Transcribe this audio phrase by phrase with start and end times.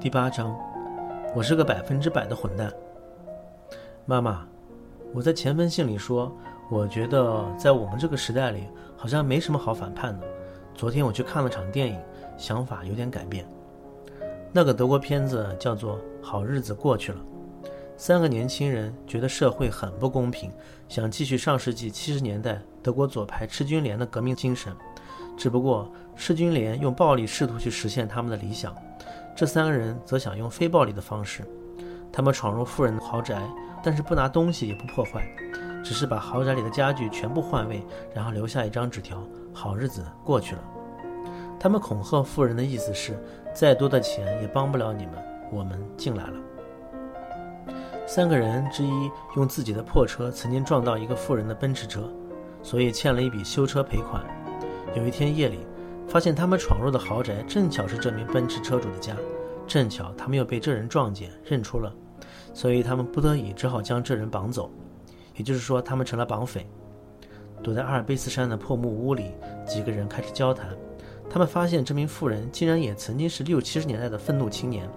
[0.00, 0.56] 第八章，
[1.34, 2.72] 我是个百分之百的混蛋。
[4.06, 4.46] 妈妈，
[5.12, 6.32] 我在前封信里说，
[6.70, 10.26] 我觉得在我们这个时代里，好像没什么好反叛的。
[10.72, 12.00] 昨天我去看了场电影，
[12.36, 13.44] 想法有点改变。
[14.50, 17.18] 那个德国片子叫做《好日子过去了》，
[18.00, 20.52] 三个年轻人觉得社会很不公平，
[20.88, 24.72] 想继续上世纪七十年代德国左派赤军联的革命精神，
[25.36, 28.72] 只不过赤军联用暴力试图去实现他们的理想。
[29.34, 31.42] 这三个人则想用非暴力的方式，
[32.12, 33.42] 他们闯入富人的豪宅，
[33.82, 35.28] 但是不拿东西也不破坏，
[35.84, 37.82] 只是把豪宅里的家具全部换位，
[38.14, 39.20] 然后留下一张纸条
[39.52, 40.62] ：“好日子过去了。”
[41.58, 43.18] 他们恐吓富人的意思是，
[43.52, 45.14] 再多的钱也帮不了你们，
[45.50, 46.34] 我们进来了。
[48.08, 52.10] 三个人之一用自己的破车曾经撞到一个富人的奔驰车，
[52.62, 54.24] 所以欠了一笔修车赔款。
[54.96, 55.58] 有一天夜里。
[56.08, 59.14] 发现他们闯入的豪宅正巧是这名奔驰车主的家，
[59.66, 61.92] 正巧他们又被这人撞见认出了，
[62.54, 64.70] 所以他们不得已只好将这人绑走，
[65.36, 66.66] 也就是说他们成了绑匪。
[67.62, 69.32] 躲在阿尔卑斯山的破木屋里，
[69.66, 70.70] 几个人开始交谈。
[71.28, 74.88] 他们发现这名妇人竟然也曾经是六七十年代的愤怒青年，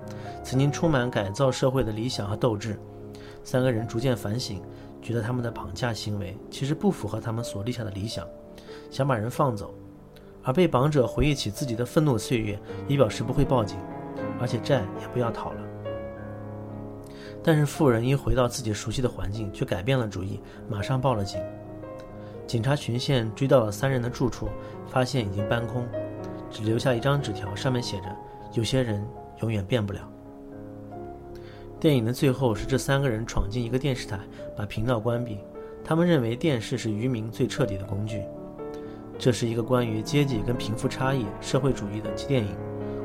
[0.45, 2.80] 曾经充满改造社会的理想和斗志。
[3.44, 4.61] 三个人逐渐反省，
[5.02, 8.28] 觉得他们的绑架行为其实不符合他们所立下的理想，
[8.89, 9.73] 想把人放走。
[10.44, 13.78] 而被绑者回忆起自己的愤怒岁月，也表示不会报警，
[14.39, 15.61] 而且债也不要讨了。
[17.44, 21.39] 但是富人一回到自己熟悉的环境，却改变了主意，马上报了警。
[22.48, 24.50] 警察巡线追到了三人的住处，
[24.88, 25.88] 发现已经搬空，
[26.50, 28.16] 只留下一张纸条，上面写着
[28.53, 29.08] ：“有些人
[29.42, 30.02] 永远变不了。”
[31.82, 34.20] 电影的最后是这三个人闯进一个电视台，
[34.56, 35.40] 把频道关闭。
[35.84, 38.22] 他们认为电视是愚民最彻底的工具。
[39.18, 42.55] 这是一个关于阶级跟贫富差异、社会主义的电影。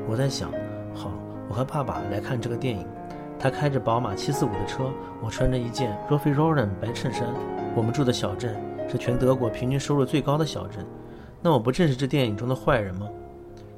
[0.07, 0.51] 我在想，
[0.93, 1.11] 好，
[1.49, 2.85] 我和爸爸来看这个电影。
[3.39, 4.91] 他开着宝马七四五的车，
[5.23, 7.27] 我穿着一件 Ralph Lauren 白衬衫。
[7.75, 8.55] 我们住的小镇
[8.87, 10.85] 是全德国平均收入最高的小镇。
[11.41, 13.09] 那我不正是这电影中的坏人吗？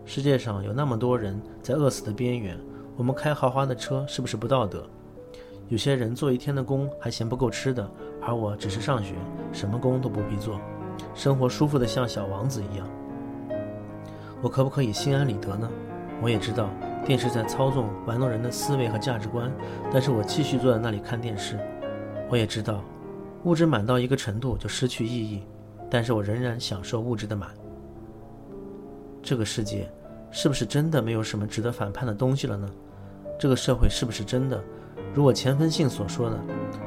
[0.03, 2.59] 世界上有那么多人在饿死的边缘，
[2.97, 4.85] 我们开豪华的车是不是不道德？
[5.69, 7.87] 有些人做一天的工还嫌不够吃的，
[8.21, 9.13] 而我只是上学，
[9.53, 10.59] 什么工都不必做。
[11.13, 12.89] 生活舒服的像小王子一样，
[14.41, 15.69] 我可不可以心安理得呢？
[16.23, 16.71] 我也知道
[17.05, 19.51] 电视在操纵、玩弄人的思维和价值观，
[19.93, 21.57] 但是我继续坐在那里看电视。
[22.29, 22.83] 我也知道，
[23.43, 25.43] 物质满到一个程度就失去意义，
[25.87, 27.51] 但是我仍然享受物质的满。
[29.21, 29.87] 这个世界
[30.31, 32.67] 是不是真的没有什么值得反叛的东西了呢？
[33.39, 34.61] 这个社会是不是真的，
[35.13, 36.39] 如我钱分信所说的，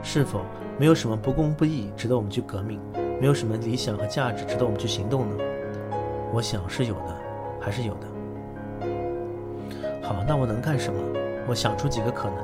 [0.03, 0.41] 是否
[0.79, 2.81] 没有什么不公不义值得我们去革命？
[3.21, 5.37] 没有什么理想和价值值得我们去行动呢？
[6.33, 7.17] 我想是有的，
[7.61, 8.07] 还是有的。
[10.03, 11.01] 好，那我能干什么？
[11.49, 12.37] 我想出几个可能：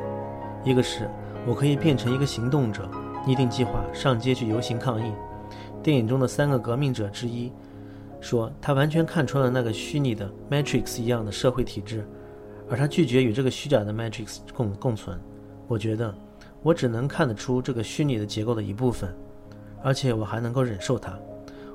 [0.65, 1.09] 一个是
[1.47, 2.89] 我可以变成一个行动者，
[3.27, 5.13] 拟定计划，上街去游行抗议。
[5.83, 7.53] 电影中的三个革命者之一
[8.21, 12.07] 说，他完全看穿了那个虚拟的 Matrix 一样的社会体制，
[12.69, 15.19] 而他拒绝与这个虚假的 Matrix 共共存。
[15.69, 16.13] 我觉得，
[16.63, 19.15] 我只能看得出这个虚拟的结构的一部分。
[19.81, 21.17] 而且我还能够忍受它，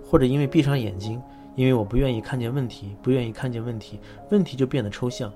[0.05, 1.21] 或者因为闭上眼睛，
[1.55, 3.97] 因为我不愿意看见问题，不愿意看见问题，
[4.29, 5.31] 问题就变得抽象。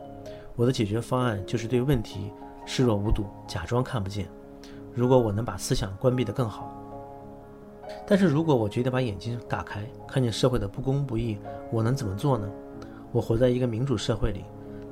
[0.58, 2.32] 我的解决方案就是对问题
[2.66, 4.28] 视若无睹，假装看不见。
[4.94, 6.74] 如果我能把思想关闭得更好，
[8.06, 11.38] 但是如果我决定把眼睛打开，看见社会的不公不义，
[11.72, 12.50] 我能怎么做呢？
[13.14, 14.44] 我活在一个民主社会里，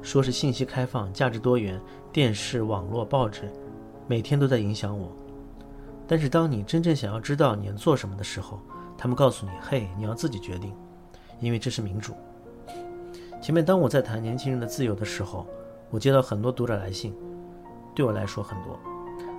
[0.06, 1.82] 说是信息开放、价值多元，
[2.14, 3.52] 电视、网络、报纸，
[4.06, 5.12] 每天都在影响我。
[6.08, 8.62] 但是，当你真正想要知道你要做什么的时候，
[8.96, 10.72] 他们告诉你：“嘿，你要自己决定，
[11.40, 12.14] 因为这是民主。”
[13.42, 15.48] 前面当我在谈年轻人的自由的时候，
[15.90, 17.12] 我接到很多读者来信，
[17.96, 18.80] 对我来说很多，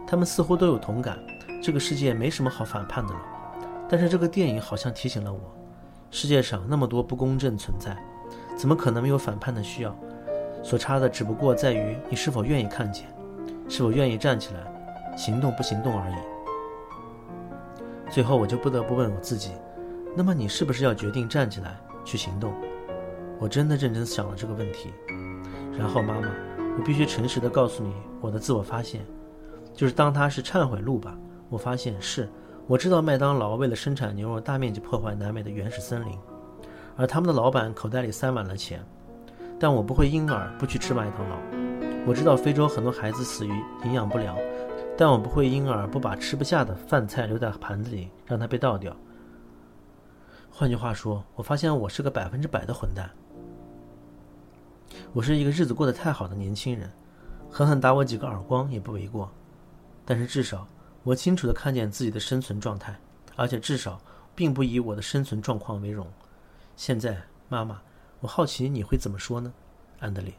[0.04, 1.16] 他们似乎都有同感。
[1.62, 3.20] 这个世界没什么好反叛的了，
[3.88, 5.40] 但是这个电影好像提醒了我：
[6.10, 7.96] 世界上那么多不公正存在，
[8.56, 9.96] 怎么可能没有反叛的需要？
[10.66, 13.06] 所差的只不过在于你是否愿意看见，
[13.68, 16.14] 是否愿意站起来，行动不行动而已。
[18.10, 19.52] 最后，我就不得不问我自己：
[20.16, 22.52] 那么你是不是要决定站起来去行动？
[23.38, 24.92] 我真的认真想了这个问题。
[25.78, 26.26] 然后，妈妈，
[26.76, 29.06] 我必须诚实的告诉你我的自我发现，
[29.72, 31.16] 就是当它是忏悔录吧。
[31.48, 32.28] 我发现是，
[32.66, 36.18] 我知道麦当劳为了生产牛肉大面积破坏南美的原始森林，
[36.96, 38.84] 而他们的老板口袋里塞满了钱。
[39.58, 41.36] 但我不会因而不去吃麦当劳。
[42.06, 43.50] 我知道非洲很多孩子死于
[43.84, 44.36] 营养不良。
[44.98, 48.96] 但我不会因而不把吃不下的饭菜留在盘子里，让它被倒掉。
[50.50, 53.10] 换句话说，我发现我是个百分之百的混蛋。
[55.12, 56.90] 我是一个日子过得太好的年轻人，
[57.50, 59.30] 狠狠打我几个耳光也不为过。
[60.06, 60.66] 但是至少
[61.02, 62.98] 我清楚地看见自己的生存状态，
[63.36, 64.00] 而且至少
[64.34, 66.06] 并不以我的生存状况为荣。
[66.74, 67.20] 现在，
[67.50, 67.82] 妈妈，
[68.20, 69.52] 我好奇你会怎么说呢，
[70.00, 70.32] 安德烈？